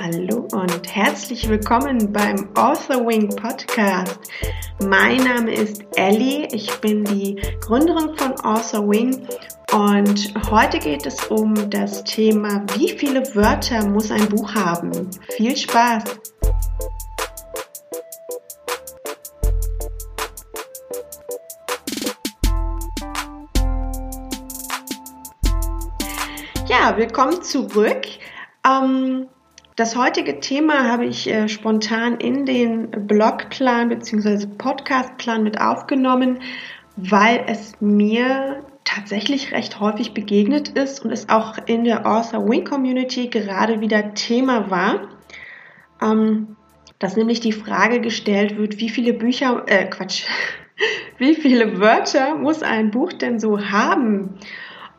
Hallo 0.00 0.48
und 0.52 0.94
herzlich 0.94 1.48
willkommen 1.48 2.12
beim 2.12 2.48
Author 2.56 3.06
Wing 3.06 3.28
Podcast. 3.28 4.18
Mein 4.82 5.18
Name 5.18 5.52
ist 5.52 5.84
Ellie, 5.96 6.48
ich 6.52 6.70
bin 6.80 7.04
die 7.04 7.40
Gründerin 7.60 8.16
von 8.16 8.32
Author 8.40 8.88
Wing 8.90 9.26
und 9.72 10.34
heute 10.50 10.78
geht 10.78 11.06
es 11.06 11.26
um 11.26 11.54
das 11.70 12.02
Thema, 12.04 12.64
wie 12.76 12.88
viele 12.88 13.22
Wörter 13.34 13.86
muss 13.86 14.10
ein 14.10 14.28
Buch 14.28 14.54
haben? 14.54 15.10
Viel 15.36 15.56
Spaß! 15.56 16.04
Ja, 26.70 26.96
willkommen 26.96 27.42
zurück. 27.42 28.06
Ähm, 28.70 29.28
das 29.76 29.96
heutige 29.96 30.40
Thema 30.40 30.90
habe 30.90 31.06
ich 31.06 31.28
äh, 31.28 31.48
spontan 31.48 32.18
in 32.18 32.44
den 32.44 32.90
Blogplan 33.06 33.88
bzw. 33.88 34.46
Podcastplan 34.58 35.42
mit 35.42 35.60
aufgenommen, 35.60 36.40
weil 36.96 37.44
es 37.46 37.80
mir 37.80 38.62
tatsächlich 38.84 39.52
recht 39.52 39.80
häufig 39.80 40.12
begegnet 40.12 40.70
ist 40.70 41.04
und 41.04 41.12
es 41.12 41.28
auch 41.28 41.56
in 41.66 41.84
der 41.84 42.06
Author 42.06 42.48
Wing 42.48 42.64
Community 42.64 43.28
gerade 43.28 43.80
wieder 43.80 44.14
Thema 44.14 44.70
war, 44.70 45.08
ähm, 46.02 46.56
dass 46.98 47.16
nämlich 47.16 47.40
die 47.40 47.52
Frage 47.52 48.00
gestellt 48.00 48.58
wird, 48.58 48.78
wie 48.78 48.90
viele 48.90 49.14
Bücher, 49.14 49.62
äh, 49.66 49.86
Quatsch, 49.86 50.24
wie 51.18 51.34
viele 51.34 51.80
Wörter 51.80 52.34
muss 52.34 52.62
ein 52.62 52.90
Buch 52.90 53.12
denn 53.12 53.38
so 53.38 53.70
haben? 53.70 54.38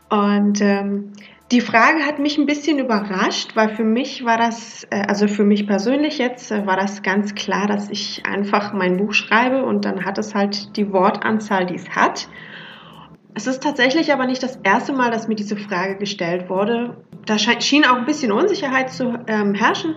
Und 0.09 0.59
ähm, 0.61 1.13
die 1.51 1.61
Frage 1.61 2.05
hat 2.05 2.17
mich 2.17 2.37
ein 2.37 2.45
bisschen 2.45 2.79
überrascht, 2.79 3.55
weil 3.55 3.75
für 3.75 3.83
mich 3.83 4.23
war 4.23 4.37
das, 4.37 4.87
äh, 4.89 5.03
also 5.07 5.27
für 5.27 5.43
mich 5.43 5.67
persönlich 5.67 6.17
jetzt, 6.17 6.51
äh, 6.51 6.65
war 6.65 6.77
das 6.77 7.03
ganz 7.03 7.35
klar, 7.35 7.67
dass 7.67 7.89
ich 7.89 8.25
einfach 8.25 8.71
mein 8.71 8.97
Buch 8.97 9.13
schreibe 9.13 9.65
und 9.65 9.83
dann 9.83 10.05
hat 10.05 10.17
es 10.17 10.33
halt 10.33 10.77
die 10.77 10.93
Wortanzahl, 10.93 11.65
die 11.65 11.75
es 11.75 11.89
hat. 11.89 12.29
Es 13.33 13.47
ist 13.47 13.63
tatsächlich 13.63 14.13
aber 14.13 14.25
nicht 14.25 14.43
das 14.43 14.57
erste 14.63 14.93
Mal, 14.93 15.11
dass 15.11 15.27
mir 15.27 15.35
diese 15.35 15.57
Frage 15.57 15.97
gestellt 15.97 16.49
wurde. 16.49 16.97
Da 17.25 17.37
schien 17.37 17.85
auch 17.85 17.97
ein 17.97 18.05
bisschen 18.05 18.31
Unsicherheit 18.31 18.91
zu 18.91 19.19
ähm, 19.27 19.53
herrschen, 19.53 19.95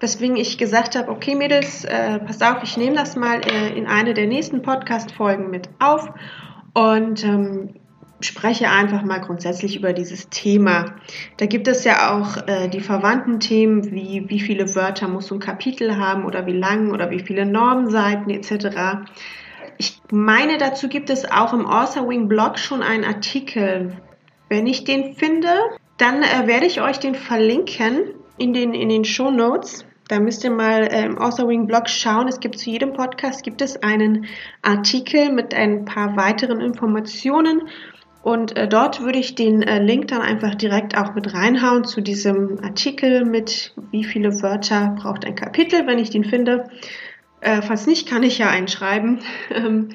weswegen 0.00 0.36
ich 0.36 0.58
gesagt 0.58 0.96
habe, 0.96 1.10
okay 1.10 1.34
Mädels, 1.34 1.84
äh, 1.84 2.18
passt 2.20 2.44
auf, 2.44 2.62
ich 2.62 2.76
nehme 2.76 2.96
das 2.96 3.16
mal 3.16 3.40
äh, 3.40 3.76
in 3.76 3.86
eine 3.86 4.14
der 4.14 4.26
nächsten 4.26 4.62
Podcast-Folgen 4.62 5.50
mit 5.50 5.68
auf 5.78 6.10
und 6.74 7.24
ähm, 7.24 7.74
spreche 8.20 8.68
einfach 8.68 9.02
mal 9.02 9.20
grundsätzlich 9.20 9.76
über 9.76 9.92
dieses 9.92 10.28
Thema. 10.28 10.94
Da 11.38 11.46
gibt 11.46 11.68
es 11.68 11.84
ja 11.84 12.14
auch 12.14 12.46
äh, 12.46 12.68
die 12.68 12.80
verwandten 12.80 13.40
Themen 13.40 13.90
wie 13.92 14.24
wie 14.28 14.40
viele 14.40 14.74
Wörter 14.74 15.08
muss 15.08 15.32
ein 15.32 15.38
Kapitel 15.38 15.96
haben 15.96 16.24
oder 16.24 16.46
wie 16.46 16.52
lang 16.52 16.92
oder 16.92 17.10
wie 17.10 17.20
viele 17.20 17.46
Normenseiten 17.46 18.30
etc. 18.30 19.04
Ich 19.78 20.00
meine, 20.10 20.58
dazu 20.58 20.88
gibt 20.88 21.10
es 21.10 21.30
auch 21.30 21.52
im 21.54 21.66
Author 21.66 22.08
Wing 22.08 22.28
Blog 22.28 22.58
schon 22.58 22.82
einen 22.82 23.04
Artikel. 23.04 23.96
Wenn 24.48 24.66
ich 24.66 24.84
den 24.84 25.14
finde, 25.14 25.54
dann 25.96 26.22
äh, 26.22 26.46
werde 26.46 26.66
ich 26.66 26.80
euch 26.80 26.98
den 26.98 27.14
verlinken 27.14 28.14
in 28.36 28.52
den, 28.52 28.74
in 28.74 28.88
den 28.88 29.04
Show 29.04 29.30
Notes. 29.30 29.84
Da 30.10 30.18
müsst 30.18 30.42
ihr 30.42 30.50
mal 30.50 30.88
äh, 30.90 31.04
im 31.04 31.18
Author 31.18 31.46
Wing 31.46 31.68
Blog 31.68 31.88
schauen. 31.88 32.26
Es 32.26 32.40
gibt 32.40 32.58
zu 32.58 32.68
jedem 32.68 32.92
Podcast 32.94 33.44
gibt 33.44 33.62
es 33.62 33.80
einen 33.82 34.26
Artikel 34.60 35.30
mit 35.30 35.54
ein 35.54 35.84
paar 35.84 36.16
weiteren 36.16 36.60
Informationen 36.60 37.68
und 38.22 38.56
äh, 38.56 38.68
dort 38.68 39.00
würde 39.00 39.18
ich 39.18 39.34
den 39.34 39.62
äh, 39.62 39.82
Link 39.82 40.08
dann 40.08 40.20
einfach 40.20 40.54
direkt 40.54 40.96
auch 40.96 41.14
mit 41.14 41.32
reinhauen 41.32 41.84
zu 41.84 42.02
diesem 42.02 42.62
Artikel 42.62 43.24
mit 43.24 43.74
wie 43.90 44.04
viele 44.04 44.42
Wörter 44.42 44.94
braucht 45.00 45.24
ein 45.24 45.34
Kapitel, 45.34 45.86
wenn 45.86 45.98
ich 45.98 46.10
den 46.10 46.24
finde. 46.24 46.68
Äh, 47.40 47.62
falls 47.62 47.86
nicht, 47.86 48.06
kann 48.08 48.22
ich 48.22 48.38
ja 48.38 48.50
einschreiben. 48.50 49.20
Ähm, 49.52 49.90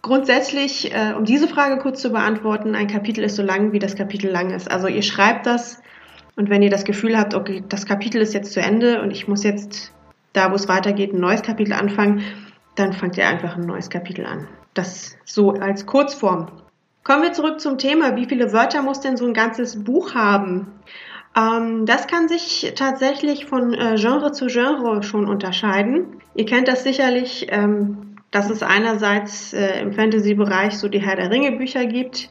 grundsätzlich, 0.00 0.92
äh, 0.92 1.12
um 1.16 1.24
diese 1.24 1.46
Frage 1.46 1.80
kurz 1.80 2.00
zu 2.00 2.10
beantworten, 2.10 2.74
ein 2.74 2.88
Kapitel 2.88 3.22
ist 3.22 3.36
so 3.36 3.42
lang, 3.42 3.72
wie 3.72 3.78
das 3.78 3.94
Kapitel 3.94 4.30
lang 4.30 4.50
ist. 4.50 4.70
Also 4.70 4.88
ihr 4.88 5.02
schreibt 5.02 5.46
das 5.46 5.80
und 6.34 6.50
wenn 6.50 6.62
ihr 6.62 6.70
das 6.70 6.84
Gefühl 6.84 7.16
habt, 7.16 7.34
okay, 7.34 7.62
das 7.68 7.86
Kapitel 7.86 8.20
ist 8.20 8.34
jetzt 8.34 8.52
zu 8.52 8.60
Ende 8.60 9.02
und 9.02 9.10
ich 9.10 9.28
muss 9.28 9.44
jetzt 9.44 9.92
da, 10.32 10.50
wo 10.50 10.54
es 10.54 10.68
weitergeht, 10.68 11.12
ein 11.12 11.20
neues 11.20 11.42
Kapitel 11.42 11.74
anfangen, 11.74 12.24
dann 12.74 12.92
fangt 12.92 13.18
ihr 13.18 13.28
einfach 13.28 13.56
ein 13.56 13.66
neues 13.66 13.90
Kapitel 13.90 14.24
an. 14.24 14.48
Das 14.74 15.16
so 15.24 15.52
als 15.52 15.86
Kurzform. 15.86 16.48
Kommen 17.04 17.24
wir 17.24 17.32
zurück 17.32 17.60
zum 17.60 17.78
Thema. 17.78 18.14
Wie 18.14 18.26
viele 18.26 18.52
Wörter 18.52 18.80
muss 18.82 19.00
denn 19.00 19.16
so 19.16 19.26
ein 19.26 19.34
ganzes 19.34 19.82
Buch 19.82 20.14
haben? 20.14 20.68
Ähm, 21.36 21.84
das 21.84 22.06
kann 22.06 22.28
sich 22.28 22.72
tatsächlich 22.76 23.46
von 23.46 23.74
äh, 23.74 23.96
Genre 23.96 24.30
zu 24.30 24.46
Genre 24.46 25.02
schon 25.02 25.28
unterscheiden. 25.28 26.20
Ihr 26.36 26.46
kennt 26.46 26.68
das 26.68 26.84
sicherlich, 26.84 27.48
ähm, 27.50 28.16
dass 28.30 28.50
es 28.50 28.62
einerseits 28.62 29.52
äh, 29.52 29.80
im 29.80 29.92
Fantasy-Bereich 29.92 30.78
so 30.78 30.88
die 30.88 31.00
Herr 31.00 31.16
der 31.16 31.30
Ringe-Bücher 31.30 31.86
gibt, 31.86 32.28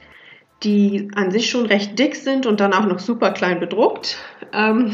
die 0.63 1.09
an 1.15 1.31
sich 1.31 1.49
schon 1.49 1.65
recht 1.65 1.99
dick 1.99 2.15
sind 2.15 2.45
und 2.45 2.61
dann 2.61 2.73
auch 2.73 2.85
noch 2.85 2.99
super 2.99 3.31
klein 3.31 3.59
bedruckt. 3.59 4.19
Ähm, 4.53 4.93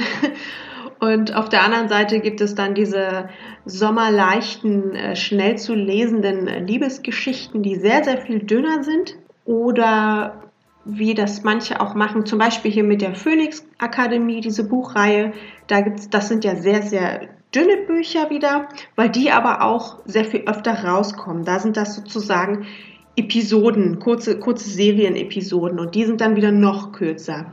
und 0.99 1.35
auf 1.35 1.49
der 1.49 1.63
anderen 1.63 1.87
Seite 1.87 2.19
gibt 2.19 2.41
es 2.41 2.55
dann 2.55 2.73
diese 2.73 3.29
sommerleichten, 3.65 4.95
äh, 4.95 5.15
schnell 5.15 5.59
zu 5.59 5.75
lesenden 5.75 6.47
äh, 6.47 6.61
Liebesgeschichten, 6.61 7.61
die 7.61 7.75
sehr, 7.75 8.03
sehr 8.03 8.17
viel 8.17 8.39
dünner 8.39 8.83
sind 8.83 9.17
oder 9.47 10.43
wie 10.85 11.15
das 11.15 11.43
manche 11.43 11.81
auch 11.81 11.95
machen, 11.95 12.25
zum 12.25 12.37
Beispiel 12.37 12.71
hier 12.71 12.83
mit 12.83 13.01
der 13.01 13.15
Phoenix 13.15 13.65
Akademie, 13.77 14.41
diese 14.41 14.67
Buchreihe, 14.67 15.33
da 15.67 15.81
gibt's, 15.81 16.09
das 16.09 16.27
sind 16.27 16.43
ja 16.43 16.55
sehr, 16.55 16.83
sehr 16.83 17.21
dünne 17.53 17.77
Bücher 17.87 18.29
wieder, 18.29 18.67
weil 18.95 19.09
die 19.09 19.31
aber 19.31 19.61
auch 19.63 19.99
sehr 20.05 20.25
viel 20.25 20.43
öfter 20.47 20.85
rauskommen. 20.85 21.43
Da 21.43 21.59
sind 21.59 21.75
das 21.75 21.95
sozusagen 21.95 22.67
Episoden, 23.15 23.99
kurze, 23.99 24.39
kurze 24.39 24.69
Serienepisoden 24.69 25.79
und 25.79 25.95
die 25.95 26.05
sind 26.05 26.21
dann 26.21 26.35
wieder 26.35 26.51
noch 26.51 26.91
kürzer. 26.91 27.47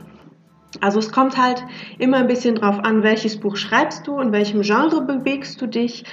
Also 0.81 0.99
es 0.99 1.11
kommt 1.11 1.37
halt 1.37 1.63
immer 1.97 2.17
ein 2.17 2.27
bisschen 2.27 2.55
drauf 2.55 2.79
an, 2.79 3.03
welches 3.03 3.39
Buch 3.39 3.55
schreibst 3.55 4.05
du, 4.07 4.19
in 4.19 4.31
welchem 4.31 4.61
Genre 4.61 5.01
bewegst 5.01 5.61
du 5.61 5.67
dich, 5.67 6.03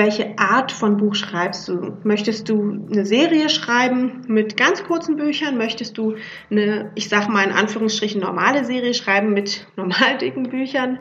welche 0.00 0.38
Art 0.38 0.72
von 0.72 0.96
Buch 0.96 1.14
schreibst 1.14 1.68
du? 1.68 1.98
Möchtest 2.04 2.48
du 2.48 2.86
eine 2.90 3.04
Serie 3.04 3.50
schreiben 3.50 4.24
mit 4.28 4.56
ganz 4.56 4.82
kurzen 4.82 5.16
Büchern? 5.16 5.58
Möchtest 5.58 5.98
du 5.98 6.14
eine, 6.50 6.90
ich 6.94 7.10
sag 7.10 7.28
mal 7.28 7.44
in 7.44 7.52
Anführungsstrichen, 7.52 8.18
normale 8.18 8.64
Serie 8.64 8.94
schreiben 8.94 9.34
mit 9.34 9.66
normal 9.76 10.16
dicken 10.18 10.44
Büchern? 10.44 11.00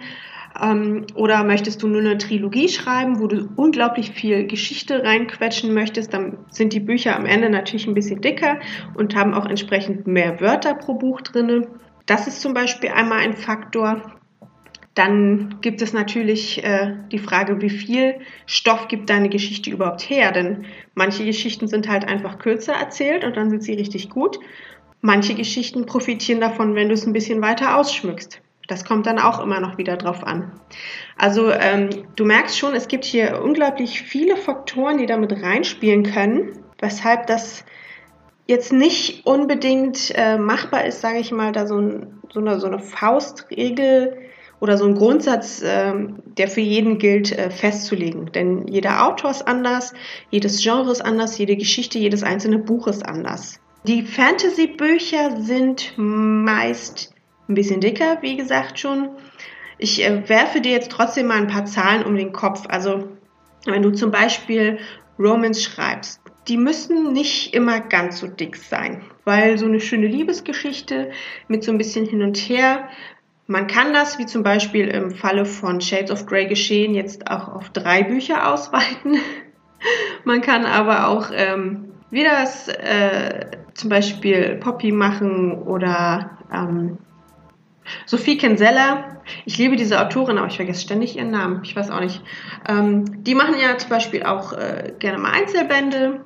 Ähm, 0.62 1.06
oder 1.16 1.46
möchtest 1.46 1.82
du 1.82 1.88
nur 1.88 2.02
eine 2.02 2.18
Trilogie 2.18 2.68
schreiben, 2.68 3.22
wo 3.22 3.28
du 3.28 3.48
unglaublich 3.56 4.12
viel 4.12 4.48
Geschichte 4.48 5.02
reinquetschen 5.02 5.74
möchtest? 5.74 6.14
Dann 6.14 6.40
sind 6.50 6.74
die 6.74 6.82
Bücher 6.82 7.16
am 7.16 7.26
Ende 7.26 7.50
natürlich 7.50 7.88
ein 7.88 7.94
bisschen 7.94 8.20
dicker 8.20 8.60
und 8.96 9.16
haben 9.16 9.34
auch 9.34 9.46
entsprechend 9.46 10.08
mehr 10.08 10.42
Wörter 10.42 10.74
pro 10.74 10.96
Buch 10.96 11.22
drinne. 11.22 11.70
Das 12.06 12.28
ist 12.28 12.42
zum 12.42 12.54
Beispiel 12.54 12.90
einmal 12.90 13.20
ein 13.20 13.38
Faktor. 13.38 14.19
Dann 15.00 15.62
gibt 15.62 15.82
es 15.82 15.94
natürlich 15.94 16.62
äh, 16.62 16.94
die 17.10 17.20
Frage, 17.20 17.62
wie 17.62 17.70
viel 17.70 18.16
Stoff 18.46 18.90
gibt 18.90 19.10
deine 19.10 19.30
Geschichte 19.30 19.70
überhaupt 19.70 20.02
her? 20.02 20.34
Denn 20.34 20.66
manche 20.94 21.24
Geschichten 21.24 21.70
sind 21.70 21.88
halt 21.88 22.06
einfach 22.06 22.38
kürzer 22.38 22.74
erzählt 22.74 23.24
und 23.24 23.38
dann 23.38 23.50
sind 23.50 23.64
sie 23.64 23.76
richtig 23.76 24.10
gut. 24.10 24.42
Manche 25.00 25.36
Geschichten 25.36 25.86
profitieren 25.86 26.42
davon, 26.42 26.76
wenn 26.76 26.90
du 26.90 26.96
es 26.96 27.08
ein 27.08 27.14
bisschen 27.14 27.42
weiter 27.42 27.78
ausschmückst. 27.78 28.42
Das 28.68 28.84
kommt 28.84 29.06
dann 29.06 29.20
auch 29.20 29.42
immer 29.42 29.62
noch 29.62 29.78
wieder 29.78 29.96
drauf 29.96 30.22
an. 30.22 30.52
Also 31.16 31.50
ähm, 31.50 31.92
du 32.18 32.26
merkst 32.26 32.58
schon, 32.58 32.76
es 32.76 32.90
gibt 32.90 33.06
hier 33.06 33.42
unglaublich 33.42 34.02
viele 34.02 34.36
Faktoren, 34.36 34.98
die 34.98 35.06
damit 35.06 35.32
reinspielen 35.32 36.04
können, 36.04 36.60
weshalb 36.82 37.26
das 37.28 37.64
jetzt 38.48 38.74
nicht 38.74 39.26
unbedingt 39.26 40.12
äh, 40.14 40.38
machbar 40.38 40.84
ist, 40.84 41.00
sage 41.00 41.20
ich 41.20 41.32
mal, 41.32 41.54
da 41.54 41.68
so, 41.68 41.78
ein, 41.78 42.20
so, 42.34 42.42
eine, 42.42 42.60
so 42.60 42.68
eine 42.68 42.80
Faustregel 42.80 44.26
oder 44.60 44.78
so 44.78 44.86
ein 44.86 44.96
Grundsatz, 44.96 45.62
ähm, 45.64 46.22
der 46.38 46.48
für 46.48 46.62
jeden 46.62 46.98
gilt, 46.98 47.32
äh, 47.32 47.50
festzulegen. 47.50 48.32
Denn 48.32 48.68
jeder 48.68 49.08
Autor 49.08 49.32
ist 49.32 49.48
anders, 49.48 49.94
jedes 50.30 50.62
Genre 50.62 50.92
ist 50.92 51.02
anders, 51.02 51.38
jede 51.38 51.56
Geschichte, 51.56 52.00
jedes 52.00 52.24
einzelne 52.24 52.60
Buch 52.60 52.88
ist 52.88 53.06
anders. 53.06 53.60
Die 53.86 54.04
Fantasy-Bücher 54.04 55.42
sind 55.42 55.94
meist 55.96 57.14
ein 57.48 57.56
bisschen 57.56 57.80
dicker, 57.80 58.18
wie 58.22 58.36
gesagt 58.36 58.80
schon. 58.80 59.10
Ich 59.78 60.04
äh, 60.04 60.28
werfe 60.28 60.60
dir 60.60 60.74
jetzt 60.74 60.92
trotzdem 60.92 61.28
mal 61.28 61.38
ein 61.38 61.48
paar 61.48 61.66
Zahlen 61.66 62.04
um 62.04 62.16
den 62.16 62.34
Kopf. 62.34 62.64
Also 62.68 63.08
wenn 63.66 63.82
du 63.82 63.92
zum 63.92 64.12
Beispiel 64.12 64.80
Romans 65.18 65.64
schreibst, 65.64 66.22
die 66.48 66.58
müssen 66.58 67.14
nicht 67.14 67.54
immer 67.54 67.80
ganz 67.80 68.20
so 68.20 68.28
dick 68.28 68.56
sein, 68.56 69.04
weil 69.24 69.58
so 69.58 69.66
eine 69.66 69.80
schöne 69.80 70.08
Liebesgeschichte 70.08 71.12
mit 71.48 71.64
so 71.64 71.72
ein 71.72 71.78
bisschen 71.78 72.06
hin 72.06 72.24
und 72.24 72.38
her 72.38 72.90
man 73.50 73.66
kann 73.66 73.94
das, 73.94 74.20
wie 74.20 74.28
zum 74.28 74.44
Beispiel 74.44 74.88
im 74.90 75.10
Falle 75.10 75.44
von 75.44 75.82
Shades 75.82 76.12
of 76.12 76.28
Grey 76.28 76.46
geschehen, 76.46 76.94
jetzt 76.94 77.32
auch 77.32 77.48
auf 77.48 77.72
drei 77.72 78.04
Bücher 78.04 78.48
ausweiten. 78.54 79.18
Man 80.24 80.42
kann 80.42 80.68
aber 80.68 81.08
auch 81.08 81.32
ähm, 81.34 81.86
wie 82.12 82.24
das 82.24 82.68
äh, 82.68 83.48
zum 83.74 83.90
Beispiel 83.90 84.58
Poppy 84.58 84.92
machen 84.92 85.64
oder 85.64 86.38
ähm, 86.54 87.00
Sophie 88.06 88.38
Kinsella, 88.38 89.18
ich 89.46 89.58
liebe 89.58 89.76
diese 89.78 90.00
Autorin, 90.00 90.38
aber 90.38 90.48
ich 90.48 90.58
vergesse 90.58 90.82
ständig 90.82 91.18
ihren 91.18 91.32
Namen. 91.32 91.62
Ich 91.64 91.76
weiß 91.76 91.90
auch 91.90 92.02
nicht. 92.02 92.22
Ähm, 92.68 93.24
die 93.24 93.34
machen 93.34 93.56
ja 93.60 93.76
zum 93.80 93.90
Beispiel 93.90 94.22
auch 94.22 94.54
äh, 94.54 94.94
gerne 95.00 95.18
mal 95.18 95.32
Einzelbände 95.32 96.22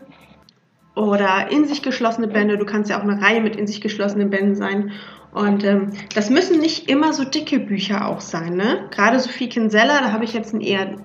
oder 0.94 1.50
in 1.50 1.64
sich 1.66 1.82
geschlossene 1.84 2.28
Bände. 2.28 2.58
Du 2.58 2.66
kannst 2.66 2.90
ja 2.90 3.00
auch 3.00 3.04
eine 3.04 3.22
Reihe 3.22 3.40
mit 3.40 3.56
in 3.56 3.66
sich 3.66 3.80
geschlossenen 3.80 4.30
Bänden 4.30 4.56
sein. 4.56 4.92
Und 5.34 5.64
ähm, 5.64 5.94
das 6.14 6.30
müssen 6.30 6.60
nicht 6.60 6.90
immer 6.90 7.14
so 7.14 7.24
dicke 7.24 7.60
Bücher 7.60 8.08
auch 8.08 8.22
sein. 8.22 8.56
Ne? 8.56 8.88
Gerade 8.92 9.20
Sophie 9.20 9.50
Kinsella, 9.50 10.02
da 10.02 10.12
habe 10.12 10.24
ich 10.24 10.34
jetzt 10.34 10.54
ein 10.54 10.62
eher 10.62 10.96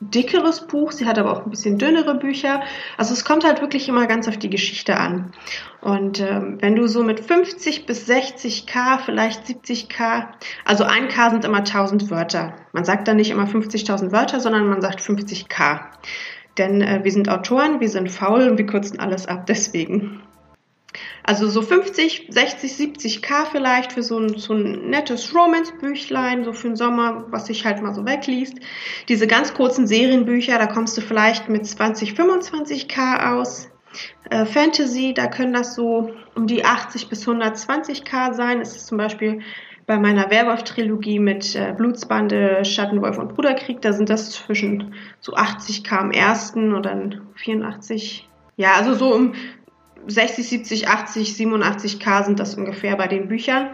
dickeres 0.00 0.66
Buch, 0.66 0.92
sie 0.92 1.06
hat 1.06 1.18
aber 1.18 1.32
auch 1.32 1.44
ein 1.44 1.50
bisschen 1.50 1.78
dünnere 1.78 2.14
Bücher. 2.14 2.62
Also 2.96 3.12
es 3.12 3.24
kommt 3.24 3.44
halt 3.44 3.60
wirklich 3.60 3.88
immer 3.88 4.06
ganz 4.06 4.28
auf 4.28 4.36
die 4.36 4.50
Geschichte 4.50 4.96
an. 4.96 5.32
Und 5.80 6.20
ähm, 6.20 6.58
wenn 6.60 6.76
du 6.76 6.86
so 6.86 7.02
mit 7.02 7.20
50 7.20 7.86
bis 7.86 8.08
60k, 8.08 8.98
vielleicht 9.04 9.44
70k, 9.44 10.26
also 10.64 10.84
1k 10.84 11.30
sind 11.30 11.44
immer 11.44 11.58
1000 11.58 12.10
Wörter. 12.10 12.54
Man 12.72 12.84
sagt 12.84 13.08
dann 13.08 13.16
nicht 13.16 13.30
immer 13.30 13.44
50.000 13.44 14.12
Wörter, 14.12 14.40
sondern 14.40 14.68
man 14.68 14.80
sagt 14.80 15.00
50k. 15.00 15.80
Denn 16.58 16.80
äh, 16.80 17.00
wir 17.02 17.12
sind 17.12 17.28
Autoren, 17.28 17.80
wir 17.80 17.88
sind 17.88 18.10
faul 18.10 18.48
und 18.48 18.58
wir 18.58 18.66
kürzen 18.66 19.00
alles 19.00 19.26
ab 19.26 19.46
deswegen. 19.46 20.22
Also 21.22 21.48
so 21.48 21.62
50, 21.62 22.28
60, 22.30 22.72
70k 22.72 23.46
vielleicht 23.50 23.92
für 23.92 24.02
so 24.02 24.18
ein, 24.18 24.38
so 24.38 24.54
ein 24.54 24.88
nettes 24.90 25.34
Romance-Büchlein, 25.34 26.44
so 26.44 26.52
für 26.52 26.68
den 26.68 26.76
Sommer, 26.76 27.26
was 27.30 27.46
sich 27.46 27.64
halt 27.64 27.82
mal 27.82 27.94
so 27.94 28.06
wegliest. 28.06 28.54
Diese 29.08 29.26
ganz 29.26 29.52
kurzen 29.54 29.86
Serienbücher, 29.86 30.58
da 30.58 30.66
kommst 30.66 30.96
du 30.96 31.00
vielleicht 31.00 31.48
mit 31.48 31.66
20, 31.66 32.12
25k 32.12 33.34
aus. 33.34 33.68
Äh, 34.30 34.46
Fantasy, 34.46 35.12
da 35.14 35.26
können 35.26 35.52
das 35.52 35.74
so 35.74 36.12
um 36.34 36.46
die 36.46 36.64
80 36.64 37.08
bis 37.08 37.26
120k 37.26 38.34
sein. 38.34 38.60
Es 38.60 38.76
ist 38.76 38.86
zum 38.86 38.98
Beispiel 38.98 39.40
bei 39.88 39.98
meiner 39.98 40.30
Werwolf-Trilogie 40.30 41.18
mit 41.18 41.56
äh, 41.56 41.72
Blutsbande, 41.74 42.62
Schattenwolf 42.62 43.16
und 43.16 43.34
Bruderkrieg, 43.34 43.80
da 43.80 43.94
sind 43.94 44.10
das 44.10 44.30
zwischen 44.32 44.94
so 45.18 45.34
80k 45.34 45.96
am 45.96 46.10
ersten 46.10 46.74
und 46.74 46.84
dann 46.84 47.22
84. 47.36 48.28
Ja, 48.56 48.74
also 48.74 48.94
so 48.94 49.14
um 49.14 49.32
60, 50.06 50.48
70, 50.48 50.88
80, 50.88 51.28
87k 51.34 52.24
sind 52.24 52.40
das 52.40 52.54
ungefähr 52.54 52.96
bei 52.96 53.08
den 53.08 53.28
Büchern. 53.28 53.70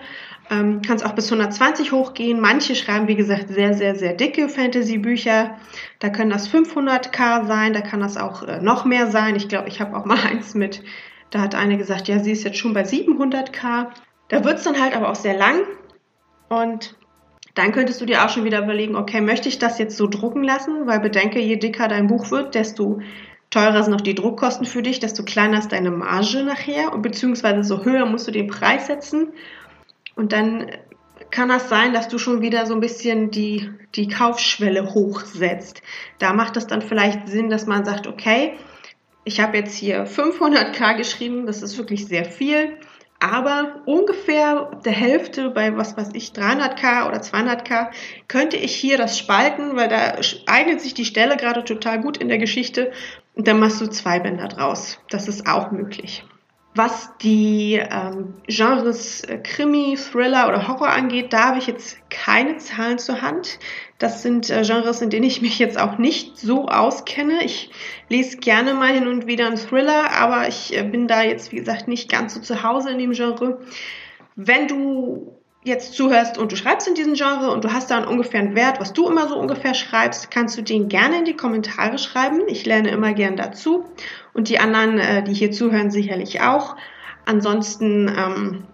Ähm, 0.51 0.83
kannst 0.87 1.07
auch 1.07 1.13
bis 1.13 1.33
120 1.33 1.93
hochgehen. 1.93 2.41
Manche 2.41 2.75
schreiben, 2.75 3.09
wie 3.09 3.15
gesagt, 3.15 3.49
sehr, 3.49 3.75
sehr, 3.75 3.95
sehr 3.95 4.13
dicke 4.13 4.49
Fantasy-Bücher. 4.49 5.57
Da 6.01 6.11
können 6.11 6.31
das 6.31 6.51
500k 6.51 7.47
sein, 7.47 7.73
da 7.73 7.81
kann 7.81 8.01
das 8.01 8.17
auch 8.17 8.43
äh, 8.43 8.61
noch 8.61 8.85
mehr 8.85 9.07
sein. 9.11 9.37
Ich 9.37 9.49
glaube, 9.49 9.69
ich 9.69 9.81
habe 9.81 9.97
auch 9.97 10.05
mal 10.05 10.19
eins 10.29 10.55
mit, 10.55 10.83
da 11.31 11.41
hat 11.41 11.55
eine 11.55 11.79
gesagt, 11.79 12.09
ja, 12.09 12.19
sie 12.19 12.33
ist 12.33 12.45
jetzt 12.45 12.59
schon 12.59 12.75
bei 12.75 12.83
700k. 12.83 13.89
Da 14.29 14.45
wird 14.45 14.59
es 14.59 14.65
dann 14.65 14.81
halt 14.81 14.95
aber 14.95 15.11
auch 15.11 15.15
sehr 15.15 15.37
lang. 15.37 15.63
Und 16.49 16.97
dann 17.55 17.73
könntest 17.73 18.01
du 18.01 18.05
dir 18.05 18.25
auch 18.25 18.29
schon 18.29 18.45
wieder 18.45 18.63
überlegen, 18.63 18.97
okay, 18.97 19.21
möchte 19.21 19.49
ich 19.49 19.59
das 19.59 19.79
jetzt 19.79 19.97
so 19.97 20.07
drucken 20.07 20.43
lassen? 20.43 20.87
Weil 20.87 21.01
bedenke, 21.01 21.41
je 21.41 21.57
dicker 21.57 21.89
dein 21.89 22.09
Buch 22.09 22.31
wird, 22.31 22.55
desto 22.55 23.01
teurer 23.55 23.85
sind 23.85 23.93
noch 23.93 24.01
die 24.01 24.17
Druckkosten 24.17 24.67
für 24.67 24.83
dich, 24.83 24.99
desto 24.99 25.23
kleiner 25.23 25.61
ist 25.61 25.71
deine 25.71 25.93
Marge 25.93 26.43
nachher 26.43 26.93
und 26.93 27.03
beziehungsweise 27.03 27.63
so 27.63 27.85
höher 27.85 28.05
musst 28.05 28.27
du 28.27 28.33
den 28.33 28.49
Preis 28.49 28.89
setzen. 28.89 29.33
Und 30.17 30.33
dann 30.33 30.73
kann 31.31 31.49
das 31.49 31.69
sein, 31.69 31.93
dass 31.93 32.09
du 32.09 32.19
schon 32.19 32.43
wieder 32.43 32.67
so 32.67 32.75
ein 32.75 32.81
bisschen 32.81 33.31
die, 33.31 33.71
die 33.95 34.09
Kaufschwelle 34.09 34.93
hochsetzt. 34.93 35.83
Da 36.19 36.33
macht 36.33 36.57
es 36.57 36.67
dann 36.67 36.83
vielleicht 36.83 37.29
Sinn, 37.29 37.49
dass 37.49 37.67
man 37.67 37.85
sagt, 37.85 38.09
okay, 38.09 38.55
ich 39.25 39.41
habe 39.41 39.57
jetzt 39.57 39.77
hier 39.77 40.07
500k 40.07 40.97
geschrieben, 40.97 41.47
das 41.47 41.63
ist 41.63 41.79
wirklich 41.79 42.07
sehr 42.07 42.25
viel, 42.25 42.77
aber 43.21 43.83
ungefähr 43.87 44.81
der 44.85 44.93
Hälfte 44.93 45.51
bei 45.51 45.77
was 45.77 45.97
weiß 45.97 46.11
ich 46.15 46.31
300k 46.31 47.09
oder 47.09 47.21
200k 47.21 47.91
könnte 48.27 48.57
ich 48.57 48.75
hier 48.75 48.99
das 48.99 49.17
spalten, 49.17 49.77
weil 49.77 49.89
da 49.89 50.19
eignet 50.47 50.81
sich 50.81 50.93
die 50.93 51.05
Stelle 51.05 51.37
gerade 51.37 51.65
total 51.65 52.01
gut 52.01 52.17
in 52.17 52.29
der 52.29 52.39
Geschichte 52.39 52.93
und 53.35 53.49
dann 53.49 53.59
machst 53.59 53.81
du 53.81 53.87
zwei 53.89 54.21
Bänder 54.21 54.49
draus. 54.49 54.99
Das 55.11 55.29
ist 55.29 55.47
auch 55.47 55.71
möglich. 55.71 56.25
Was 56.77 57.17
die 57.19 57.75
ähm, 57.75 58.35
Genres 58.49 59.23
äh, 59.23 59.39
Krimi, 59.39 59.97
Thriller 59.97 60.49
oder 60.49 60.67
Horror 60.67 60.89
angeht, 60.89 61.33
da 61.33 61.45
habe 61.45 61.59
ich 61.59 61.69
jetzt 61.69 61.99
keine 62.11 62.57
Zahlen 62.57 62.99
zur 62.99 63.23
Hand. 63.23 63.61
Das 63.99 64.23
sind 64.23 64.51
äh, 64.51 64.63
Genres, 64.63 65.01
in 65.01 65.09
denen 65.09 65.25
ich 65.25 65.41
mich 65.41 65.61
jetzt 65.61 65.79
auch 65.79 65.99
nicht 65.99 66.37
so 66.37 66.67
auskenne. 66.67 67.45
Ich 67.45 67.71
lese 68.09 68.39
gerne 68.39 68.75
mal 68.75 68.93
hin 68.93 69.07
und 69.07 69.29
wieder 69.29 69.47
einen 69.47 69.57
Thriller, 69.57 70.11
aber 70.11 70.49
ich 70.49 70.77
äh, 70.77 70.83
bin 70.83 71.07
da 71.07 71.23
jetzt, 71.23 71.53
wie 71.53 71.57
gesagt, 71.57 71.87
nicht 71.87 72.11
ganz 72.11 72.35
so 72.35 72.41
zu 72.41 72.65
Hause 72.65 72.91
in 72.91 72.99
dem 72.99 73.13
Genre. 73.13 73.61
Wenn 74.35 74.67
du 74.67 75.39
jetzt 75.65 75.95
zuhörst 75.95 76.37
und 76.37 76.53
du 76.53 76.57
schreibst 76.57 76.87
in 76.87 76.95
diesem 76.95 77.15
Genre 77.15 77.51
und 77.51 77.65
du 77.65 77.73
hast 77.73 77.91
da 77.91 77.97
einen 77.97 78.07
ungefähren 78.07 78.55
Wert, 78.55 78.81
was 78.81 78.93
du 78.93 79.09
immer 79.09 79.29
so 79.29 79.39
ungefähr 79.39 79.73
schreibst, 79.73 80.31
kannst 80.31 80.57
du 80.59 80.63
den 80.63 80.89
gerne 80.89 81.19
in 81.19 81.25
die 81.25 81.37
Kommentare 81.37 81.99
schreiben. 81.99 82.43
Ich 82.47 82.67
lerne 82.67 82.91
immer 82.91 83.15
gern 83.15 83.37
dazu 83.37 83.85
und 84.35 84.51
die 84.51 84.59
anderen, 84.59 84.99
äh, 84.99 85.25
die 85.25 85.33
hier 85.33 85.51
zuhören, 85.51 85.91
sicherlich 85.91 86.43
auch. 86.43 86.77
Ansonsten, 87.25 88.09
ähm, 88.09 88.65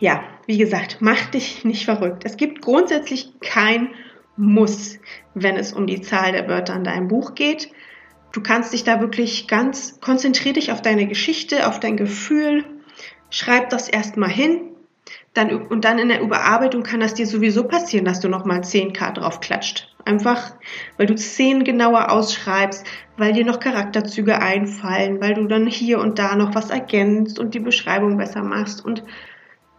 ja, 0.00 0.24
wie 0.46 0.58
gesagt, 0.58 0.98
mach 1.00 1.26
dich 1.26 1.64
nicht 1.64 1.84
verrückt. 1.84 2.24
Es 2.24 2.36
gibt 2.36 2.60
grundsätzlich 2.60 3.32
kein 3.40 3.90
Muss, 4.36 4.98
wenn 5.34 5.56
es 5.56 5.72
um 5.72 5.86
die 5.86 6.02
Zahl 6.02 6.32
der 6.32 6.48
Wörter 6.48 6.74
in 6.74 6.84
deinem 6.84 7.08
Buch 7.08 7.36
geht. 7.36 7.70
Du 8.32 8.42
kannst 8.42 8.72
dich 8.72 8.82
da 8.82 9.00
wirklich 9.00 9.46
ganz 9.46 10.00
konzentrier 10.00 10.52
dich 10.52 10.72
auf 10.72 10.82
deine 10.82 11.06
Geschichte, 11.06 11.68
auf 11.68 11.78
dein 11.78 11.96
Gefühl. 11.96 12.64
Schreib 13.30 13.70
das 13.70 13.88
erstmal 13.88 14.28
hin, 14.28 14.75
dann, 15.36 15.50
und 15.50 15.84
dann 15.84 15.98
in 15.98 16.08
der 16.08 16.20
Überarbeitung 16.20 16.82
kann 16.82 17.00
das 17.00 17.14
dir 17.14 17.26
sowieso 17.26 17.64
passieren, 17.64 18.04
dass 18.04 18.20
du 18.20 18.28
nochmal 18.28 18.60
10k 18.60 19.12
drauf 19.12 19.40
klatscht. 19.40 19.94
Einfach, 20.04 20.52
weil 20.96 21.06
du 21.06 21.16
Szenen 21.16 21.64
genauer 21.64 22.10
ausschreibst, 22.10 22.86
weil 23.16 23.32
dir 23.32 23.44
noch 23.44 23.60
Charakterzüge 23.60 24.40
einfallen, 24.40 25.20
weil 25.20 25.34
du 25.34 25.46
dann 25.46 25.66
hier 25.66 25.98
und 26.00 26.18
da 26.18 26.36
noch 26.36 26.54
was 26.54 26.70
ergänzt 26.70 27.38
und 27.38 27.54
die 27.54 27.60
Beschreibung 27.60 28.16
besser 28.16 28.42
machst 28.42 28.84
und 28.84 29.02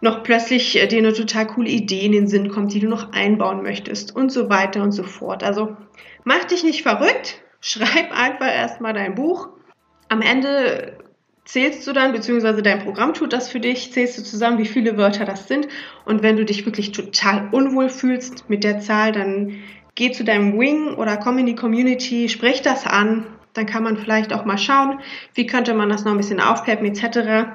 noch 0.02 0.24
plötzlich 0.24 0.80
äh, 0.80 0.88
dir 0.88 1.00
eine 1.00 1.14
total 1.14 1.48
coole 1.48 1.70
Idee 1.70 2.06
in 2.06 2.12
den 2.12 2.28
Sinn 2.28 2.50
kommt, 2.50 2.74
die 2.74 2.80
du 2.80 2.88
noch 2.88 3.14
einbauen 3.14 3.64
möchtest 3.64 4.16
und 4.16 4.32
so 4.32 4.50
weiter 4.50 4.84
und 4.84 4.92
so 4.92 5.04
fort. 5.04 5.44
Also 5.44 5.76
mach 6.24 6.44
dich 6.44 6.64
nicht 6.64 6.84
verrückt, 6.84 7.42
schreib 7.62 8.12
einfach 8.12 8.54
erstmal 8.54 8.94
dein 8.94 9.16
Buch. 9.16 9.50
Am 10.10 10.22
Ende 10.22 10.98
zählst 11.48 11.88
du 11.88 11.94
dann, 11.94 12.12
beziehungsweise 12.12 12.62
dein 12.62 12.80
Programm 12.80 13.14
tut 13.14 13.32
das 13.32 13.50
für 13.50 13.62
dich, 13.62 13.94
zählst 13.94 14.18
du 14.18 14.24
zusammen, 14.24 14.58
wie 14.58 14.66
viele 14.66 14.98
Wörter 14.98 15.24
das 15.24 15.48
sind. 15.48 15.68
Und 16.06 16.22
wenn 16.22 16.36
du 16.36 16.44
dich 16.44 16.66
wirklich 16.66 16.92
total 16.92 17.48
unwohl 17.52 17.90
fühlst 17.90 18.50
mit 18.50 18.66
der 18.66 18.80
Zahl, 18.80 19.14
dann 19.14 19.56
geh 19.96 20.12
zu 20.12 20.26
deinem 20.26 20.60
Wing 20.60 20.94
oder 20.96 21.16
komm 21.16 21.38
in 21.38 21.46
die 21.46 21.56
Community, 21.56 22.28
sprich 22.28 22.62
das 22.62 22.86
an. 22.86 23.26
Dann 23.54 23.66
kann 23.66 23.82
man 23.82 23.98
vielleicht 23.98 24.34
auch 24.34 24.44
mal 24.44 24.58
schauen, 24.58 25.00
wie 25.34 25.48
könnte 25.48 25.74
man 25.74 25.90
das 25.90 26.04
noch 26.04 26.12
ein 26.12 26.18
bisschen 26.18 26.42
aufpeppen 26.42 26.86
etc. 26.86 27.50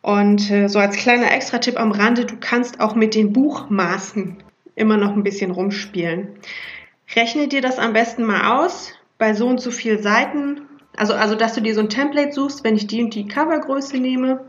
Und 0.00 0.50
äh, 0.50 0.68
so 0.68 0.78
als 0.78 0.96
kleiner 0.96 1.30
Extra-Tipp 1.30 1.78
am 1.78 1.92
Rande, 1.92 2.24
du 2.24 2.36
kannst 2.40 2.80
auch 2.80 2.94
mit 2.94 3.14
den 3.14 3.34
Buchmaßen 3.34 4.38
immer 4.74 4.96
noch 4.96 5.12
ein 5.12 5.22
bisschen 5.22 5.50
rumspielen. 5.50 6.28
Rechne 7.14 7.48
dir 7.48 7.60
das 7.60 7.78
am 7.78 7.92
besten 7.92 8.24
mal 8.24 8.60
aus. 8.60 8.94
Bei 9.18 9.34
so 9.34 9.46
und 9.46 9.60
so 9.60 9.70
viel 9.70 10.02
Seiten 10.02 10.65
also, 10.96 11.12
also, 11.14 11.34
dass 11.34 11.54
du 11.54 11.60
dir 11.60 11.74
so 11.74 11.80
ein 11.80 11.88
Template 11.88 12.32
suchst, 12.32 12.64
wenn 12.64 12.74
ich 12.76 12.86
die 12.86 13.02
und 13.02 13.14
die 13.14 13.26
Covergröße 13.26 13.98
nehme 13.98 14.40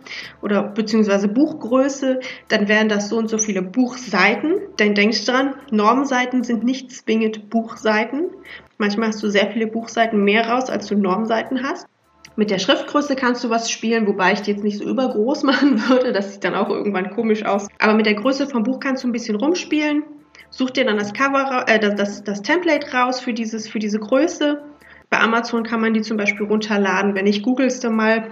oder 0.42 0.64
beziehungsweise 0.64 1.28
Buchgröße, 1.28 2.22
dann 2.48 2.68
wären 2.68 2.90
das 2.90 3.10
so 3.10 3.18
und 3.18 3.30
so 3.30 3.38
viele 3.38 3.62
Buchseiten. 3.62 4.56
Denn 4.80 4.96
denkst 4.96 5.26
dran, 5.26 5.56
Normseiten 5.72 6.44
sind 6.44 6.64
nicht 6.64 6.92
zwingend 6.92 7.50
Buchseiten. 7.50 8.30
Manchmal 8.78 9.10
hast 9.10 9.22
du 9.22 9.30
sehr 9.30 9.52
viele 9.52 9.68
Buchseiten 9.68 10.24
mehr 10.24 10.48
raus, 10.48 10.70
als 10.70 10.88
du 10.88 10.96
Normseiten 10.96 11.64
hast. 11.64 11.88
Mit 12.36 12.52
der 12.52 12.60
Schriftgröße 12.60 13.16
kannst 13.16 13.44
du 13.44 13.50
was 13.50 13.72
spielen, 13.72 14.06
wobei 14.06 14.34
ich 14.34 14.42
die 14.42 14.52
jetzt 14.52 14.64
nicht 14.64 14.78
so 14.78 14.84
übergroß 14.84 15.44
machen 15.44 15.90
würde. 15.90 16.14
Das 16.14 16.34
sieht 16.34 16.44
dann 16.44 16.56
auch 16.56 16.70
irgendwann 16.70 17.10
komisch 17.10 17.44
aus. 17.44 17.68
Aber 17.80 17.94
mit 17.94 18.06
der 18.06 18.14
Größe 18.14 18.48
vom 18.48 18.64
Buch 18.64 18.80
kannst 18.80 19.04
du 19.04 19.10
ein 19.10 19.12
bisschen 19.12 19.36
rumspielen. 19.36 20.04
Such 20.50 20.70
dir 20.70 20.86
dann 20.86 20.98
das 20.98 21.14
Cover, 21.14 21.66
äh, 21.68 21.80
das, 21.80 21.96
das, 21.96 22.24
das 22.24 22.42
Template 22.42 22.94
raus 22.94 23.20
für 23.20 23.34
dieses, 23.34 23.68
für 23.68 23.80
diese 23.80 24.00
Größe 24.00 24.64
bei 25.10 25.20
Amazon 25.20 25.64
kann 25.64 25.82
man 25.82 25.94
die 25.94 26.02
zum 26.02 26.18
Beispiel 26.18 26.46
runterladen. 26.46 27.16
Wenn 27.16 27.28
ich 27.28 27.44
googelst 27.44 27.84
du 27.84 27.90
mal, 27.90 28.32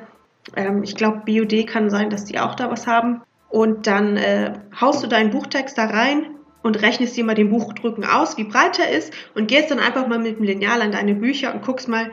ähm, 0.56 0.84
ich 0.84 0.96
glaube, 0.96 1.24
BOD 1.26 1.66
kann 1.68 1.90
sein, 1.90 2.10
dass 2.10 2.26
die 2.26 2.40
auch 2.40 2.56
da 2.56 2.70
was 2.70 2.88
haben. 2.88 3.22
Und 3.50 3.88
dann 3.88 4.18
äh, 4.18 4.54
haust 4.80 5.04
du 5.04 5.08
deinen 5.08 5.32
Buchtext 5.32 5.78
da 5.78 5.86
rein 5.86 6.36
und 6.64 6.82
rechnest 6.82 7.16
dir 7.16 7.24
mal 7.24 7.36
den 7.36 7.50
Buchdrücken 7.50 8.04
aus, 8.04 8.38
wie 8.38 8.44
breit 8.44 8.80
er 8.80 8.90
ist 8.90 9.14
und 9.36 9.48
gehst 9.48 9.72
dann 9.72 9.80
einfach 9.80 10.08
mal 10.08 10.20
mit 10.20 10.38
dem 10.38 10.44
Lineal 10.44 10.82
an 10.82 10.92
deine 10.92 11.16
Bücher 11.16 11.54
und 11.54 11.62
guckst 11.62 11.88
mal, 11.88 12.12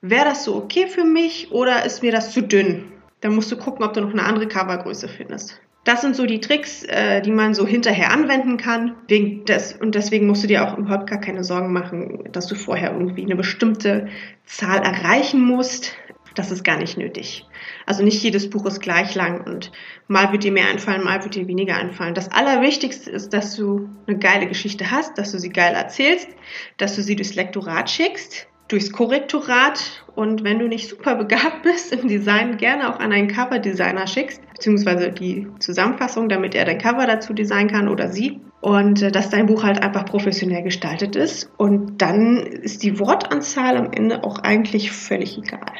wäre 0.00 0.24
das 0.24 0.44
so 0.44 0.56
okay 0.56 0.86
für 0.86 1.04
mich 1.04 1.52
oder 1.52 1.84
ist 1.84 2.02
mir 2.02 2.10
das 2.10 2.32
zu 2.32 2.42
dünn? 2.42 2.90
Dann 3.20 3.34
musst 3.34 3.52
du 3.52 3.56
gucken, 3.56 3.84
ob 3.84 3.92
du 3.92 4.00
noch 4.00 4.12
eine 4.12 4.24
andere 4.24 4.48
Covergröße 4.48 5.06
findest. 5.06 5.60
Das 5.84 6.02
sind 6.02 6.14
so 6.14 6.26
die 6.26 6.40
Tricks, 6.40 6.84
äh, 6.84 7.22
die 7.22 7.30
man 7.30 7.54
so 7.54 7.66
hinterher 7.66 8.12
anwenden 8.12 8.58
kann. 8.58 8.96
Wegen 9.08 9.44
des, 9.46 9.72
und 9.72 9.94
deswegen 9.94 10.26
musst 10.26 10.42
du 10.42 10.46
dir 10.46 10.64
auch 10.64 10.76
überhaupt 10.76 11.08
gar 11.08 11.20
keine 11.20 11.42
Sorgen 11.42 11.72
machen, 11.72 12.24
dass 12.32 12.46
du 12.46 12.54
vorher 12.54 12.92
irgendwie 12.92 13.24
eine 13.24 13.36
bestimmte 13.36 14.08
Zahl 14.44 14.82
erreichen 14.82 15.40
musst. 15.40 15.94
Das 16.34 16.50
ist 16.50 16.64
gar 16.64 16.76
nicht 16.76 16.96
nötig. 16.96 17.46
Also 17.86 18.04
nicht 18.04 18.22
jedes 18.22 18.50
Buch 18.50 18.66
ist 18.66 18.80
gleich 18.80 19.14
lang 19.14 19.44
und 19.46 19.72
mal 20.06 20.30
wird 20.32 20.44
dir 20.44 20.52
mehr 20.52 20.68
einfallen, 20.68 21.02
mal 21.02 21.24
wird 21.24 21.34
dir 21.34 21.48
weniger 21.48 21.76
einfallen. 21.76 22.14
Das 22.14 22.30
Allerwichtigste 22.30 23.10
ist, 23.10 23.32
dass 23.32 23.56
du 23.56 23.88
eine 24.06 24.18
geile 24.18 24.46
Geschichte 24.46 24.90
hast, 24.90 25.18
dass 25.18 25.32
du 25.32 25.38
sie 25.38 25.50
geil 25.50 25.74
erzählst, 25.74 26.28
dass 26.76 26.94
du 26.94 27.02
sie 27.02 27.16
durchs 27.16 27.34
Lektorat 27.34 27.90
schickst, 27.90 28.46
durchs 28.70 28.92
Korrektorat 28.92 30.04
und 30.14 30.44
wenn 30.44 30.58
du 30.58 30.68
nicht 30.68 30.88
super 30.88 31.14
begabt 31.16 31.62
bist 31.64 31.92
im 31.92 32.08
Design, 32.08 32.56
gerne 32.56 32.94
auch 32.94 33.00
an 33.00 33.12
einen 33.12 33.28
Coverdesigner 33.28 34.06
schickst, 34.06 34.40
beziehungsweise 34.52 35.10
die 35.10 35.48
Zusammenfassung, 35.58 36.28
damit 36.28 36.54
er 36.54 36.64
dein 36.64 36.78
Cover 36.78 37.06
dazu 37.06 37.32
designen 37.32 37.70
kann 37.70 37.88
oder 37.88 38.08
sie. 38.08 38.40
Und 38.60 39.00
äh, 39.02 39.10
dass 39.10 39.30
dein 39.30 39.46
Buch 39.46 39.64
halt 39.64 39.82
einfach 39.82 40.04
professionell 40.04 40.62
gestaltet 40.62 41.16
ist. 41.16 41.50
Und 41.56 42.02
dann 42.02 42.36
ist 42.36 42.82
die 42.82 42.98
Wortanzahl 42.98 43.78
am 43.78 43.90
Ende 43.92 44.22
auch 44.22 44.38
eigentlich 44.40 44.92
völlig 44.92 45.38
egal. 45.38 45.72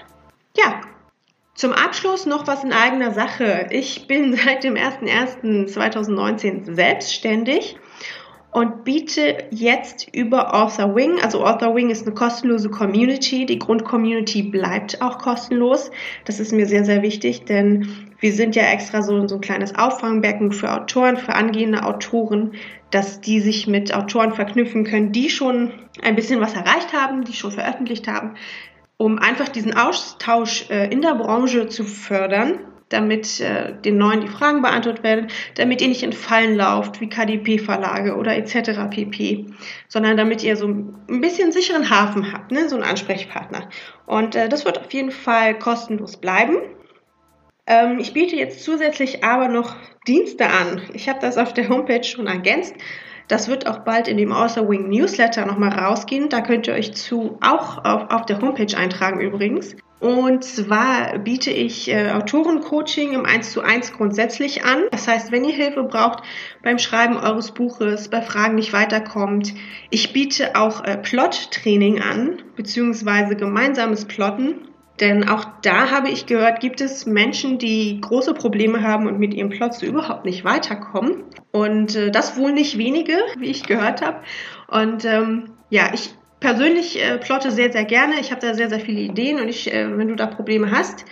Ja, 0.57 0.81
zum 1.55 1.73
Abschluss 1.73 2.25
noch 2.25 2.47
was 2.47 2.65
in 2.65 2.73
eigener 2.73 3.13
Sache. 3.13 3.67
Ich 3.71 4.07
bin 4.07 4.35
seit 4.45 4.65
dem 4.65 4.77
01.01.2019 4.77 6.75
selbstständig 6.75 7.77
und 8.53 8.85
biete 8.85 9.45
jetzt 9.51 10.09
über 10.13 10.55
Author 10.55 10.97
Wing, 10.97 11.21
also 11.23 11.45
Author 11.45 11.75
Wing 11.77 11.91
ist 11.91 12.05
eine 12.05 12.15
kostenlose 12.15 12.69
Community, 12.69 13.47
die 13.47 13.59
Grundcommunity 13.59 14.43
bleibt 14.43 15.01
auch 15.01 15.19
kostenlos. 15.19 15.91
Das 16.25 16.41
ist 16.41 16.53
mir 16.53 16.67
sehr, 16.67 16.85
sehr 16.85 17.03
wichtig, 17.03 17.45
denn 17.45 17.89
wir 18.19 18.33
sind 18.33 18.57
ja 18.57 18.65
extra 18.65 19.03
so, 19.03 19.29
so 19.29 19.37
ein 19.37 19.41
kleines 19.41 19.77
Auffangbecken 19.77 20.51
für 20.51 20.73
Autoren, 20.73 21.17
für 21.17 21.35
angehende 21.35 21.85
Autoren, 21.85 22.53
dass 22.91 23.21
die 23.21 23.41
sich 23.41 23.69
mit 23.69 23.95
Autoren 23.95 24.33
verknüpfen 24.33 24.83
können, 24.83 25.13
die 25.13 25.31
schon 25.31 25.71
ein 26.03 26.17
bisschen 26.17 26.41
was 26.41 26.55
erreicht 26.55 26.93
haben, 26.93 27.25
die 27.25 27.35
schon 27.35 27.53
veröffentlicht 27.53 28.09
haben, 28.09 28.35
um 28.97 29.19
einfach 29.19 29.49
diesen 29.49 29.77
Austausch 29.77 30.69
äh, 30.71 30.93
in 30.93 31.03
der 31.03 31.15
Branche 31.15 31.69
zu 31.69 31.85
fördern, 31.85 32.59
damit 32.91 33.41
äh, 33.41 33.73
den 33.81 33.97
Neuen 33.97 34.21
die 34.21 34.29
Fragen 34.29 34.61
beantwortet 34.61 35.03
werden, 35.03 35.29
damit 35.55 35.81
ihr 35.81 35.89
nicht 35.89 36.03
in 36.03 36.13
Fallen 36.13 36.57
lauft 36.57 37.01
wie 37.01 37.09
KDP-Verlage 37.09 38.17
oder 38.17 38.37
etc. 38.37 38.91
pp, 38.91 39.47
sondern 39.89 40.17
damit 40.17 40.43
ihr 40.43 40.57
so 40.57 40.67
ein 40.67 41.21
bisschen 41.21 41.53
sicheren 41.53 41.89
Hafen 41.89 42.33
habt, 42.33 42.51
ne? 42.53 42.69
so 42.69 42.77
einen 42.77 42.85
Ansprechpartner. 42.85 43.69
Und 44.07 44.35
äh, 44.35 44.49
das 44.49 44.65
wird 44.65 44.79
auf 44.81 44.93
jeden 44.93 45.13
Fall 45.13 45.59
kostenlos 45.59 46.17
bleiben. 46.19 46.57
Ähm, 47.67 47.99
ich 48.01 48.13
biete 48.13 48.37
jetzt 48.37 48.65
zusätzlich 48.65 49.23
aber 49.23 49.49
noch 49.49 49.77
Dienste 50.07 50.47
an. 50.47 50.83
Ich 50.93 51.09
habe 51.09 51.21
das 51.21 51.39
auf 51.39 51.55
der 51.55 51.69
Homepage 51.69 52.05
schon 52.05 52.27
ergänzt. 52.27 52.75
Das 53.29 53.47
wird 53.47 53.69
auch 53.69 53.79
bald 53.85 54.09
in 54.09 54.17
dem 54.17 54.33
Author 54.33 54.69
Wing 54.69 54.89
Newsletter 54.89 55.47
nochmal 55.47 55.73
rausgehen. 55.73 56.29
Da 56.29 56.41
könnt 56.41 56.67
ihr 56.67 56.75
euch 56.75 56.95
zu 56.95 57.39
auch 57.41 57.85
auf, 57.85 58.11
auf 58.11 58.27
der 58.27 58.41
Homepage 58.41 58.77
eintragen 58.77 59.21
übrigens. 59.21 59.77
Und 60.01 60.45
zwar 60.45 61.19
biete 61.19 61.51
ich 61.51 61.89
äh, 61.91 62.11
Autorencoaching 62.11 63.13
im 63.13 63.27
1 63.27 63.53
zu 63.53 63.61
1 63.61 63.93
grundsätzlich 63.93 64.65
an. 64.65 64.85
Das 64.91 65.07
heißt, 65.07 65.31
wenn 65.31 65.45
ihr 65.45 65.55
Hilfe 65.55 65.83
braucht 65.83 66.23
beim 66.63 66.79
Schreiben 66.79 67.19
eures 67.19 67.53
Buches, 67.53 68.09
bei 68.09 68.23
Fragen 68.23 68.55
nicht 68.55 68.73
weiterkommt, 68.73 69.53
ich 69.91 70.15
biete 70.15 70.57
auch 70.57 70.83
äh, 70.85 70.97
Plot-Training 70.97 72.01
an, 72.01 72.43
beziehungsweise 72.57 73.37
gemeinsames 73.37 74.07
Plotten. 74.07 74.69
Denn 75.01 75.29
auch 75.29 75.45
da 75.63 75.91
habe 75.91 76.09
ich 76.09 76.25
gehört, 76.27 76.61
gibt 76.61 76.81
es 76.81 77.05
Menschen, 77.05 77.59
die 77.59 78.01
große 78.01 78.33
Probleme 78.33 78.83
haben 78.83 79.07
und 79.07 79.19
mit 79.19 79.35
ihrem 79.35 79.51
Plot 79.51 79.75
so 79.75 79.87
überhaupt 79.87 80.25
nicht 80.25 80.45
weiterkommen. 80.45 81.25
Und 81.53 81.95
äh, 81.95 82.11
das 82.11 82.39
wohl 82.39 82.53
nicht 82.53 82.79
wenige, 82.79 83.19
wie 83.39 83.51
ich 83.51 83.65
gehört 83.65 84.01
habe. 84.01 84.21
Und 84.69 85.05
ähm, 85.05 85.51
ja, 85.69 85.91
ich 85.93 86.15
persönlich 86.41 87.03
äh, 87.03 87.19
plotte 87.19 87.51
sehr, 87.51 87.71
sehr 87.71 87.85
gerne. 87.85 88.19
Ich 88.21 88.31
habe 88.33 88.41
da 88.41 88.55
sehr, 88.55 88.69
sehr 88.69 88.81
viele 88.81 89.01
Ideen 89.01 89.39
und 89.39 89.49
ich, 89.49 89.73
äh, 89.73 89.97
wenn 89.97 90.09
du 90.09 90.17
da 90.17 90.27
Probleme 90.27 90.71
hast, 90.71 91.05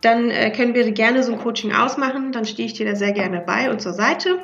dann 0.00 0.30
äh, 0.30 0.50
können 0.50 0.74
wir 0.74 0.90
gerne 0.90 1.22
so 1.22 1.32
ein 1.32 1.38
Coaching 1.38 1.72
ausmachen. 1.72 2.32
Dann 2.32 2.44
stehe 2.44 2.66
ich 2.66 2.74
dir 2.74 2.86
da 2.86 2.96
sehr 2.96 3.12
gerne 3.12 3.40
bei 3.40 3.70
und 3.70 3.80
zur 3.80 3.94
Seite. 3.94 4.38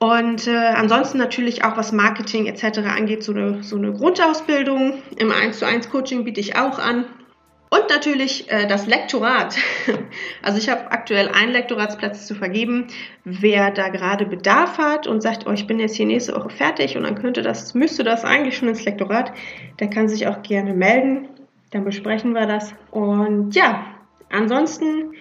Und 0.00 0.46
äh, 0.48 0.56
ansonsten 0.56 1.18
natürlich 1.18 1.64
auch 1.64 1.76
was 1.76 1.92
Marketing 1.92 2.46
etc. 2.46 2.80
angeht, 2.80 3.22
so 3.22 3.32
eine, 3.32 3.62
so 3.62 3.76
eine 3.76 3.92
Grundausbildung 3.92 4.94
im 5.16 5.32
1 5.32 5.60
zu 5.60 5.66
1 5.66 5.88
Coaching 5.88 6.24
biete 6.24 6.40
ich 6.40 6.56
auch 6.58 6.78
an. 6.78 7.06
Und 7.74 7.90
natürlich 7.90 8.50
äh, 8.50 8.66
das 8.66 8.86
Lektorat. 8.86 9.56
Also 10.42 10.58
ich 10.58 10.68
habe 10.68 10.92
aktuell 10.92 11.28
einen 11.28 11.52
Lektoratsplatz 11.52 12.26
zu 12.26 12.34
vergeben. 12.34 12.88
Wer 13.24 13.70
da 13.70 13.88
gerade 13.88 14.26
Bedarf 14.26 14.76
hat 14.76 15.06
und 15.06 15.22
sagt, 15.22 15.46
oh, 15.46 15.52
ich 15.52 15.66
bin 15.66 15.80
jetzt 15.80 15.96
hier 15.96 16.04
nächste 16.04 16.36
Woche 16.36 16.50
fertig 16.50 16.98
und 16.98 17.04
dann 17.04 17.14
könnte 17.14 17.40
das, 17.40 17.72
müsste 17.74 18.04
das 18.04 18.24
eigentlich 18.24 18.58
schon 18.58 18.68
ins 18.68 18.84
Lektorat, 18.84 19.32
der 19.80 19.88
kann 19.88 20.06
sich 20.08 20.28
auch 20.28 20.42
gerne 20.42 20.74
melden. 20.74 21.28
Dann 21.70 21.84
besprechen 21.84 22.34
wir 22.34 22.44
das. 22.46 22.74
Und 22.90 23.54
ja, 23.54 23.86
ansonsten 24.30 25.14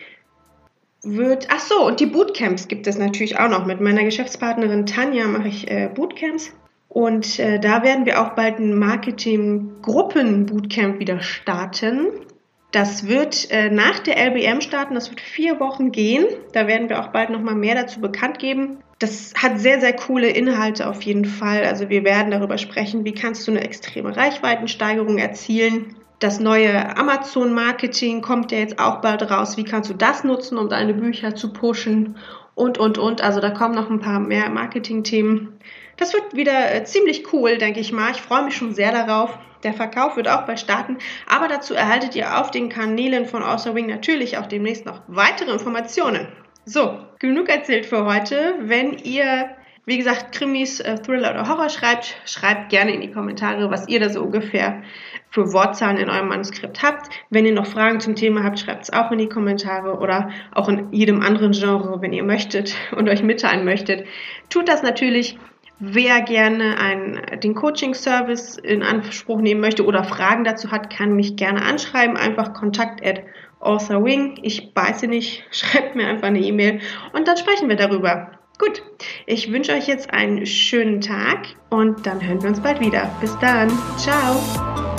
wird, 1.04 1.48
ach 1.50 1.60
so, 1.60 1.88
und 1.88 2.02
die 2.02 2.06
Bootcamps 2.06 2.68
gibt 2.68 2.86
es 2.86 2.98
natürlich 2.98 3.40
auch 3.40 3.50
noch. 3.50 3.66
Mit 3.66 3.80
meiner 3.80 4.04
Geschäftspartnerin 4.04 4.86
Tanja 4.86 5.26
mache 5.28 5.48
ich 5.48 5.72
äh, 5.72 5.90
Bootcamps. 5.94 6.54
Und 6.90 7.40
äh, 7.40 7.60
da 7.60 7.82
werden 7.82 8.06
wir 8.06 8.22
auch 8.22 8.32
bald 8.36 8.60
ein 8.60 8.78
Marketing-Gruppen-Bootcamp 8.78 11.00
wieder 11.00 11.22
starten. 11.22 12.08
Das 12.74 13.08
wird 13.08 13.51
äh, 13.51 13.70
nach 13.70 14.00
der 14.00 14.18
LBM 14.18 14.60
starten, 14.60 14.96
das 14.96 15.12
wird 15.12 15.22
vier 15.22 15.60
Wochen 15.60 15.92
gehen. 15.92 16.25
Da 16.53 16.65
werden 16.65 16.89
wir 16.89 17.00
auch 17.00 17.10
bald 17.10 17.30
nochmal 17.30 17.53
mehr 17.53 17.75
dazu 17.75 18.01
bekannt 18.01 18.39
geben. 18.39 18.80
Das 18.98 19.36
hat 19.36 19.60
sehr, 19.60 19.80
sehr 19.80 19.94
coole 19.94 20.30
Inhalte 20.30 20.89
auf 20.89 21.03
jeden 21.03 21.25
Fall. 21.25 21.65
Also 21.65 21.89
wir 21.89 22.03
werden 22.03 22.32
darüber 22.32 22.58
sprechen, 22.58 23.06
wie 23.06 23.13
kannst 23.13 23.48
du 23.48 23.51
eine 23.51 23.63
extreme 23.63 24.18
Reichweitensteigerung 24.18 25.20
erzielen. 25.20 25.96
Das 26.18 26.39
neue 26.39 26.98
Amazon-Marketing 26.98 28.24
kommt 28.24 28.51
ja 28.51 28.58
jetzt 28.58 28.80
auch 28.80 29.01
bald 29.01 29.30
raus. 29.30 29.56
Wie 29.56 29.65
kannst 29.65 29.92
du 29.92 29.94
das 29.94 30.24
nutzen, 30.24 30.58
um 30.58 30.68
deine 30.68 30.96
Bücher 30.96 31.36
zu 31.36 31.53
pushen? 31.53 32.15
Und, 32.56 32.80
und, 32.80 32.98
und. 32.98 33.22
Also 33.22 33.39
da 33.39 33.51
kommen 33.51 33.75
noch 33.75 33.92
ein 33.92 34.00
paar 34.00 34.20
mehr 34.20 34.50
Marketing-Themen. 34.50 35.60
Das 35.98 36.14
wird 36.14 36.36
wieder 36.36 36.74
äh, 36.74 36.84
ziemlich 36.84 37.32
cool, 37.34 37.58
denke 37.58 37.80
ich 37.80 37.92
mal. 37.92 38.12
Ich 38.12 38.22
freue 38.22 38.44
mich 38.44 38.56
schon 38.56 38.74
sehr 38.74 38.92
darauf. 38.92 39.38
Der 39.64 39.74
Verkauf 39.74 40.18
wird 40.18 40.28
auch 40.28 40.46
bald 40.46 40.60
starten, 40.60 40.98
aber 41.28 41.48
dazu 41.48 41.74
erhaltet 41.74 42.16
ihr 42.16 42.40
auf 42.40 42.52
den 42.52 42.68
Kanälen 42.68 43.26
von 43.26 43.44
Author 43.44 43.76
Wing 43.76 43.88
natürlich 43.88 44.38
auch 44.38 44.46
demnächst 44.48 44.86
noch 44.86 45.02
weitere 45.08 45.52
Informationen. 45.52 46.28
So, 46.66 47.00
genug 47.20 47.50
erzählt 47.50 47.86
für 47.86 48.06
heute. 48.06 48.56
Wenn 48.60 48.98
ihr, 48.98 49.50
wie 49.86 49.98
gesagt, 49.98 50.34
Krimis, 50.34 50.82
äh, 50.82 50.96
Thriller 50.98 51.32
oder 51.32 51.48
Horror 51.48 51.70
schreibt, 51.70 52.16
schreibt 52.26 52.70
gerne 52.70 52.94
in 52.94 53.02
die 53.02 53.12
Kommentare, 53.12 53.72
was 53.72 53.88
ihr 53.88 54.02
da 54.02 54.10
so 54.10 54.22
ungefähr 54.22 54.84
für 55.30 55.52
Wortzahlen 55.54 55.98
in 55.98 56.10
eurem 56.10 56.28
Manuskript 56.28 56.84
habt. 56.84 57.10
Wenn 57.30 57.46
ihr 57.46 57.54
noch 57.54 57.66
Fragen 57.66 58.00
zum 58.00 58.16
Thema 58.16 58.44
habt, 58.44 58.60
schreibt 58.60 58.84
es 58.84 58.94
auch 58.94 59.12
in 59.12 59.18
die 59.18 59.30
Kommentare 59.30 59.98
oder 59.98 60.30
auch 60.54 60.68
in 60.68 60.92
jedem 60.92 61.22
anderen 61.22 61.54
Genre, 61.54 62.02
wenn 62.02 62.14
ihr 62.14 62.24
möchtet 62.24 62.76
und 62.96 63.10
euch 63.10 63.24
mitteilen 63.24 63.66
möchtet. 63.66 64.06
Tut 64.50 64.68
das 64.68 64.84
natürlich. 64.84 65.38
Wer 65.86 66.22
gerne 66.22 66.78
einen, 66.78 67.42
den 67.42 67.56
Coaching-Service 67.56 68.58
in 68.58 68.84
Anspruch 68.84 69.42
nehmen 69.42 69.60
möchte 69.60 69.86
oder 69.86 70.06
Fragen 70.06 70.46
dazu 70.46 70.72
hat, 70.72 70.90
kann 70.90 71.13
mich 71.13 71.36
gerne 71.36 71.62
anschreiben. 71.62 72.16
Einfach 72.16 72.54
kontakt 72.54 73.06
at 73.06 73.22
authorwing. 73.60 74.40
Ich 74.44 74.74
beiße 74.74 75.08
nicht, 75.08 75.44
schreibt 75.52 75.98
mir 75.98 76.08
einfach 76.08 76.28
eine 76.28 76.40
E-Mail 76.40 76.80
und 77.12 77.28
dann 77.28 77.36
sprechen 77.36 77.68
wir 77.68 77.75
darüber. 77.75 78.32
Gut, 78.60 78.82
ich 79.25 79.52
wünsche 79.52 79.74
euch 79.74 79.88
jetzt 79.88 80.13
einen 80.13 80.46
schönen 80.46 81.02
Tag 81.02 81.48
und 81.70 82.06
dann 82.06 82.25
hören 82.25 82.42
wir 82.42 82.50
uns 82.50 82.62
bald 82.62 82.80
wieder. 82.80 83.13
Bis 83.20 83.38
dann. 83.40 83.70
Ciao. 83.98 84.93